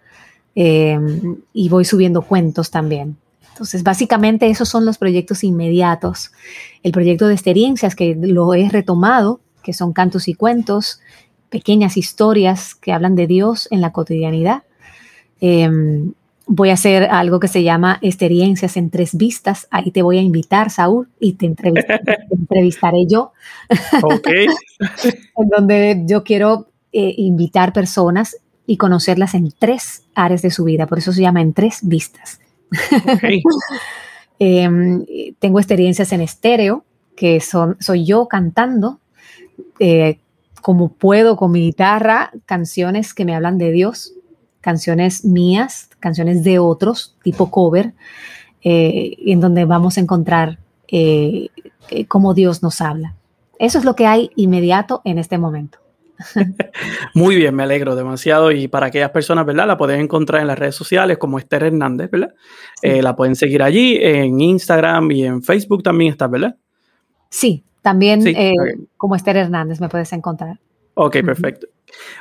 [0.55, 3.17] em, y voy subiendo cuentos también.
[3.49, 6.33] Entonces, básicamente esos son los proyectos inmediatos.
[6.83, 11.01] El proyecto de experiencias que lo he retomado, que son cantos y cuentos,
[11.49, 14.63] pequeñas historias que hablan de Dios en la cotidianidad.
[15.41, 16.13] Em,
[16.53, 19.69] voy a hacer algo que se llama experiencias en tres vistas.
[19.71, 21.47] Ahí te voy a invitar, Saúl, y te,
[22.31, 23.33] entrevistaré yo.
[24.03, 24.27] Ok.
[25.37, 28.37] en donde yo quiero eh, invitar personas
[28.67, 30.89] y conocerlas en tres áreas de su vida.
[30.89, 32.41] Por eso se llama en tres vistas.
[33.17, 33.43] Okay.
[34.43, 35.05] Em,
[35.39, 36.83] tengo experiencias en estéreo,
[37.15, 38.99] que son, soy yo cantando.
[39.79, 40.19] Eh,
[40.63, 44.15] como puedo con mi guitarra, canciones que me hablan de Dios,
[44.61, 47.93] canciones mías, canciones de otros, tipo cover,
[48.63, 51.49] eh, en donde vamos a encontrar eh,
[51.91, 53.15] eh, cómo Dios nos habla.
[53.59, 55.79] Eso es lo que hay inmediato en este momento.
[57.15, 58.53] Muy bien, me alegro demasiado.
[58.53, 59.67] Y para aquellas personas, ¿verdad?
[59.67, 62.35] La pueden encontrar en las redes sociales como Esther Hernández, ¿verdad?
[62.83, 66.57] la pueden seguir allí, en Instagram y en Facebook también está, ¿verdad?
[67.29, 68.25] Sí, también
[68.97, 70.59] como Esther Hernández me puedes encontrar.
[70.95, 71.67] Ok, perfecto.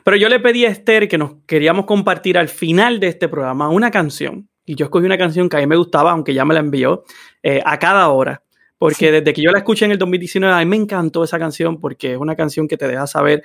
[0.04, 3.70] Pero yo le pedí a Esther que nos queríamos compartir al final de este programa
[3.70, 4.50] una canción.
[4.66, 7.04] Y yo escogí una canción que a mí me gustaba, aunque ya me la envió,
[7.42, 8.44] eh, a cada hora.
[8.78, 11.80] Porque desde que yo la escuché en el 2019, a mí me encantó esa canción
[11.80, 13.44] porque es una canción que te deja saber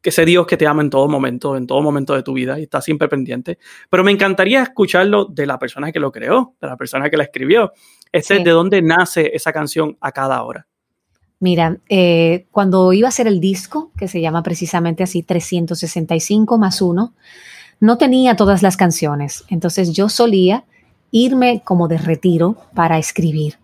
[0.00, 2.58] que ese Dios que te ama en todo momento, en todo momento de tu vida
[2.58, 3.58] y está siempre pendiente.
[3.90, 7.24] Pero me encantaría escucharlo de la persona que lo creó, de la persona que la
[7.24, 7.72] escribió.
[8.12, 10.66] Este es de dónde nace esa canción a cada hora.
[11.44, 16.80] Mira, eh, cuando iba a hacer el disco, que se llama precisamente así 365 más
[16.80, 17.12] uno,
[17.80, 19.44] no tenía todas las canciones.
[19.50, 20.64] Entonces yo solía
[21.10, 23.58] irme como de retiro para escribir.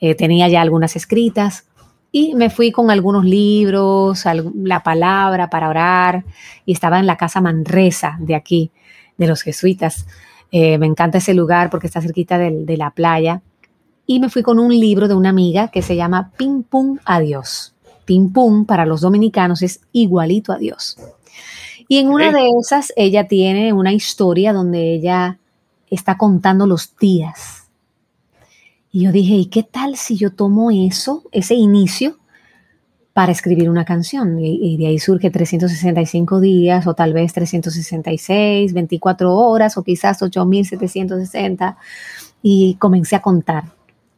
[0.00, 1.66] Eh, tenía ya algunas escritas
[2.10, 4.24] y me fui con algunos libros,
[4.56, 6.24] la palabra para orar
[6.66, 8.72] y estaba en la casa Manresa de aquí,
[9.18, 10.04] de los jesuitas.
[10.50, 13.40] Eh, me encanta ese lugar porque está cerquita de la playa
[14.06, 17.74] y me fui con un libro de una amiga que se llama Ping Pum Adiós.
[18.04, 20.96] Ping Pum para los dominicanos es igualito a Dios.
[21.88, 25.38] Y en una de esas ella tiene una historia donde ella
[25.90, 27.64] está contando los días.
[28.90, 32.18] Y yo dije, ¿y qué tal si yo tomo eso, ese inicio,
[33.12, 34.38] para escribir una canción?
[34.38, 41.76] Y, de ahí surge 365 días, o tal vez 366, 24 horas, o quizás 8760.
[42.42, 43.64] Y comencé a contar.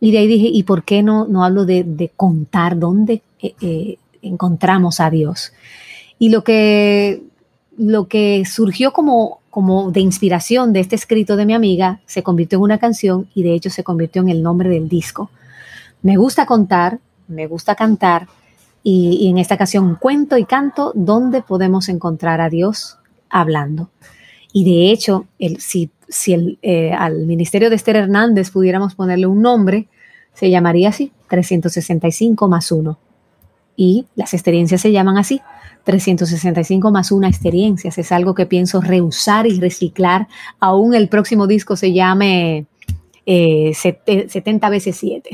[0.00, 3.98] Y de ahí dije, ¿y por qué no, no hablo de, contar dónde eh, eh,
[4.22, 5.52] encontramos a Dios?
[6.18, 7.22] Y lo que
[7.76, 12.58] lo que surgió como, como de inspiración de este escrito de mi amiga se convirtió
[12.58, 15.30] en una canción y de hecho se convirtió en el nombre del disco.
[16.02, 18.28] Me gusta contar, me gusta cantar
[18.82, 23.90] y, en esta ocasión cuento y canto donde podemos encontrar a Dios hablando.
[24.52, 29.26] Y de hecho, el, si, si el, eh, al ministerio de Esther Hernández pudiéramos ponerle
[29.26, 29.88] un nombre,
[30.34, 32.98] se llamaría así, 365 más 1.
[33.76, 35.40] Y las experiencias se llaman así,
[35.84, 37.98] 365 más una experiencias.
[37.98, 40.28] Es algo que pienso reusar y reciclar.
[40.60, 42.66] Aún el próximo disco se llame
[43.26, 45.30] 70 eh, veces 7.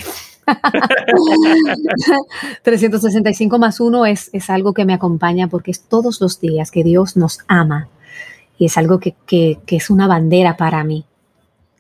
[2.63, 6.83] 365 más 1 es, es, algo que me acompaña porque es todos los días que
[6.83, 7.89] Dios nos ama
[8.63, 11.05] y es algo que, que, es una bandera para mí.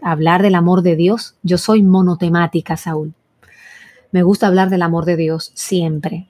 [0.02, 3.14] Hablar del amor de Dios, yo soy monotemática, Saúl.
[4.10, 6.26] Me gusta hablar del amor de Dios siempre.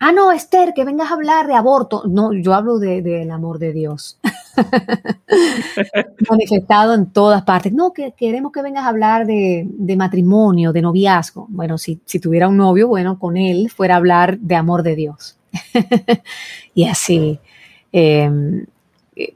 [0.00, 2.02] Ah, no, Esther, que vengas a hablar de aborto.
[2.08, 4.18] No, yo hablo del de, amor de Dios.
[6.28, 7.72] Manifestado en todas partes.
[7.72, 11.46] No, que queremos que vengas a hablar de, matrimonio, de noviazgo.
[11.48, 14.96] Bueno, si, si, tuviera un novio, bueno, con él fuera a hablar de amor de
[14.96, 15.38] Dios.
[16.74, 17.38] y así.
[17.92, 18.66] Em,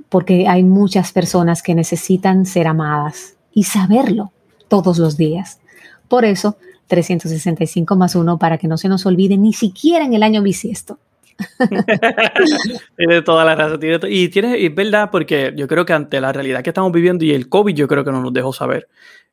[0.08, 4.32] porque hay muchas personas que necesitan ser amadas y saberlo
[4.68, 5.60] todos los días.
[6.08, 6.56] Por eso
[6.88, 10.98] 365 más 1 para que no se nos olvide ni siquiera en el año bisiesto.
[12.96, 13.80] tiene toda la razón.
[14.08, 17.32] y tiene, es verdad, porque yo creo que ante la realidad que estamos viviendo y
[17.32, 18.88] el COVID, yo creo que no nos dejó saber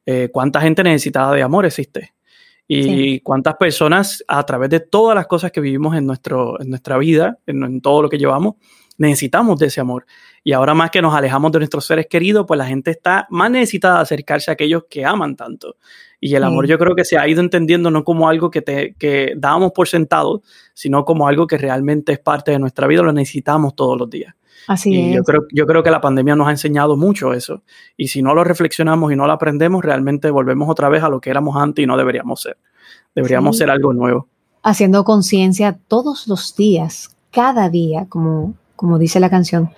[0.06, 2.14] eh, cuánta gente necesitada de amor existe.
[2.74, 6.98] Y cuántas personas, a través de todas las cosas que vivimos en, nuestro, en nuestra
[6.98, 8.56] vida, en todo lo que llevamos,
[8.98, 10.06] necesitamos de ese amor.
[10.44, 13.52] Y ahora más que nos alejamos de nuestros seres queridos, pues la gente está más
[13.52, 15.76] necesitada de acercarse a aquellos que aman tanto.
[16.20, 18.94] Y el amor yo creo que se ha ido entendiendo no como algo que, te,
[18.94, 20.44] que dábamos por sentado,
[20.76, 24.36] sino como algo que realmente es parte de nuestra vida, lo necesitamos todos los días.
[24.68, 25.16] Así es.
[25.16, 27.64] Yo creo, yo creo que la pandemia nos ha enseñado mucho eso.
[27.98, 31.20] Y si no lo reflexionamos y no lo aprendemos, realmente volvemos otra vez a lo
[31.20, 32.58] que éramos antes y no deberíamos ser.
[33.16, 34.28] Deberíamos ser algo nuevo.
[34.62, 39.70] Haciendo conciencia todos los días, cada día, como, como dice la canción,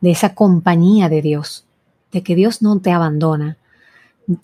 [0.00, 1.64] de esa compañía de Dios,
[2.12, 3.56] de que Dios no te abandona.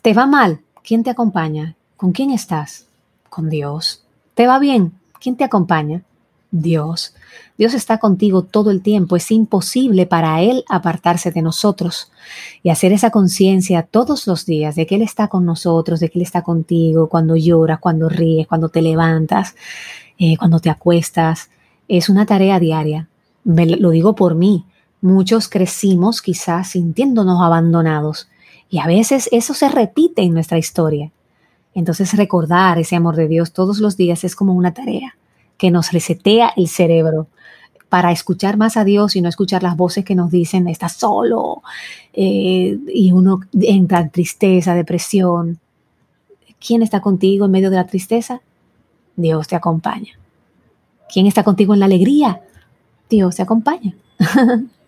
[0.03, 0.63] ¿Te va mal?
[0.83, 1.77] ¿Quién te acompaña?
[1.97, 2.87] ¿Con quién estás?
[3.29, 4.03] Con Dios.
[4.35, 4.95] ¿Te va bien?
[5.21, 6.03] ¿Quién te acompaña?
[6.51, 7.15] Dios.
[7.57, 9.15] Dios está contigo todo el tiempo.
[9.15, 12.11] Es imposible para Él apartarse de nosotros
[12.65, 16.19] y hacer esa conciencia todos los días de que Él está con nosotros, de que
[16.19, 19.55] Él está contigo cuando lloras, cuando ríes, cuando te levantas,
[20.19, 21.49] eh, cuando te acuestas.
[21.87, 23.07] Es una tarea diaria.
[23.45, 24.67] Lo digo por mí.
[25.01, 28.29] Muchos crecimos quizás sintiéndonos abandonados
[28.69, 31.11] y a veces eso se repite en nuestra historia.
[31.75, 35.17] Entonces recordar ese amor de Dios todos los días es como una tarea
[35.57, 37.29] que nos resetea el cerebro
[37.91, 41.63] para escuchar más a Dios y no escuchar las voces que nos dicen, estás solo,
[42.13, 45.59] eh, y uno entra en tristeza, depresión.
[46.65, 48.43] ¿Quién está contigo en medio de la tristeza?
[49.17, 50.13] Dios te acompaña.
[51.13, 52.41] ¿Quién está contigo en la alegría?
[53.11, 53.95] Dios te acompaña.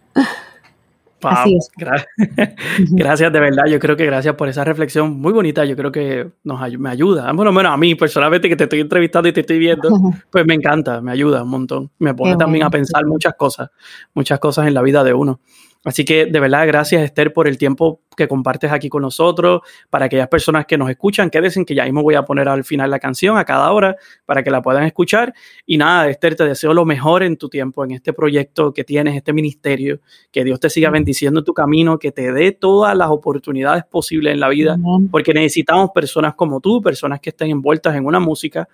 [2.91, 3.67] Gracias de verdad.
[3.67, 5.65] Yo creo que gracias por esa reflexión muy bonita.
[5.65, 7.33] Yo creo que nos me ayuda.
[7.33, 9.89] Lo menos a mí personalmente que te estoy entrevistando y te estoy viendo,
[10.31, 11.91] pues me encanta, me ayuda un montón.
[11.99, 13.71] Me pone también a pensar muchas cosas,
[14.15, 15.41] muchas cosas en la vida de uno.
[15.85, 19.63] Así que de verdad, gracias Esther por el tiempo que compartes aquí con nosotros.
[19.91, 22.91] Para aquellas personas que nos escuchan, quédense que ya mismo voy a poner al final
[22.91, 25.35] la canción a cada hora para que la puedan escuchar.
[25.67, 29.17] Y nada, Esther, te deseo lo mejor en tu tiempo, en este proyecto que tienes,
[29.17, 30.01] este ministerio.
[30.31, 34.41] Que Dios te siga bendiciendo tu camino, que te dé todas las oportunidades posibles en
[34.41, 34.77] la vida,
[35.11, 38.69] porque necesitamos personas como tú, personas que estén envueltas en una música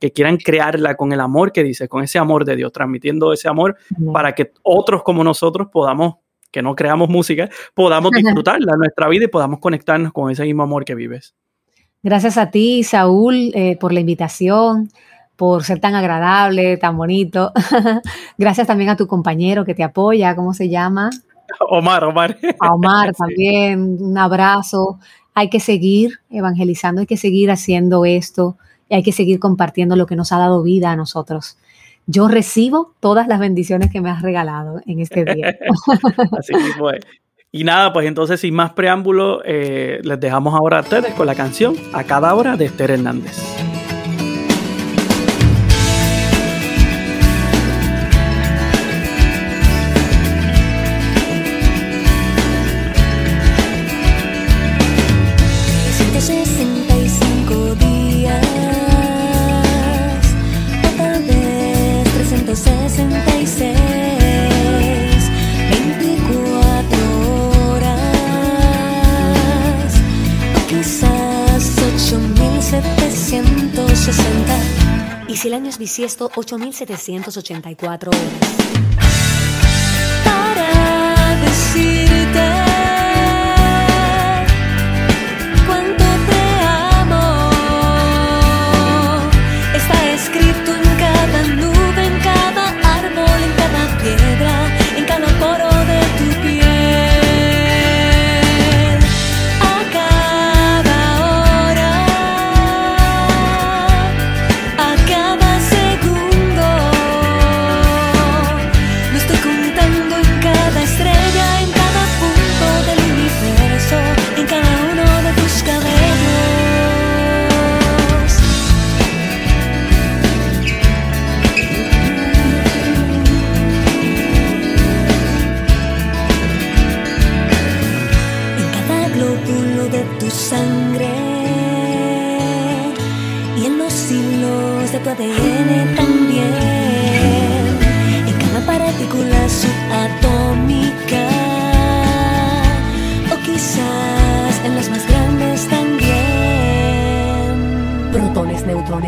[0.00, 3.48] que quieran crearla con el amor que dices, con ese amor de Dios, transmitiendo ese
[3.48, 3.76] amor
[4.12, 6.16] para que otros como nosotros podamos
[6.54, 10.62] que no creamos música, podamos disfrutarla en nuestra vida y podamos conectarnos con ese mismo
[10.62, 11.34] amor que vives.
[12.00, 14.88] Gracias a ti, Saúl, eh, por la invitación,
[15.34, 17.50] por ser tan agradable, tan bonito.
[18.38, 21.10] Gracias también a tu compañero que te apoya, ¿cómo se llama?
[21.58, 22.38] Omar, Omar.
[22.60, 25.00] A Omar también, un abrazo.
[25.34, 28.56] Hay que seguir evangelizando, hay que seguir haciendo esto
[28.88, 31.58] y hay que seguir compartiendo lo que nos ha dado vida a nosotros
[32.06, 35.56] yo recibo todas las bendiciones que me has regalado en este día.
[36.38, 37.00] Así fue.
[37.50, 41.34] Y nada, pues entonces sin más preámbulo, eh, les dejamos ahora a ustedes con la
[41.34, 43.73] canción A cada hora de Esther Hernández.
[75.76, 78.54] Y si el año es bisiesto, 8784 horas.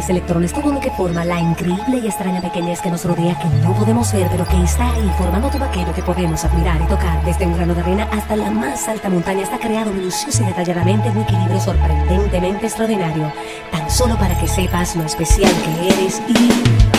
[0.08, 3.74] Electrones, todo lo que forma la increíble y extraña pequeñez que nos rodea, que no
[3.74, 7.46] podemos ver, pero que está ahí, formando todo aquello que podemos admirar y tocar, desde
[7.46, 11.16] un grano de arena hasta la más alta montaña, está creado minucioso y detalladamente en
[11.16, 13.32] un equilibrio sorprendentemente extraordinario,
[13.70, 16.95] tan solo para que sepas lo especial que eres y...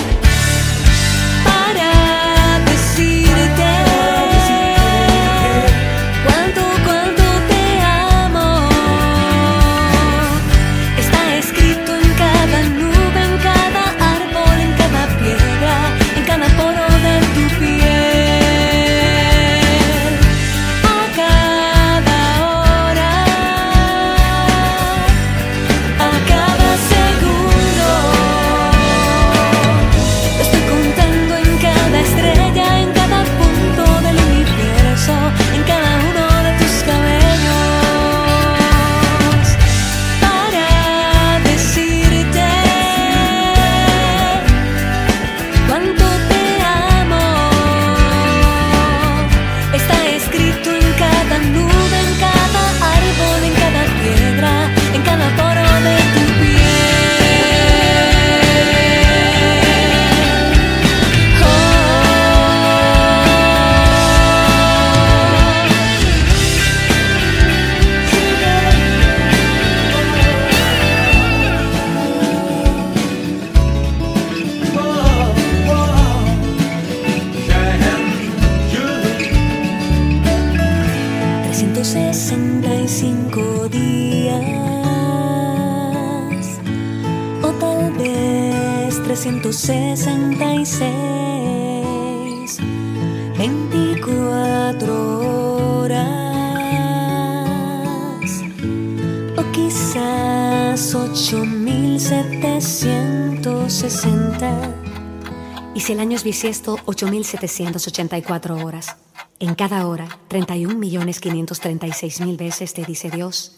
[106.28, 108.98] bisiesto, 8.784 horas.
[109.40, 113.54] En cada hora, 31.536.000 veces te dice Dios.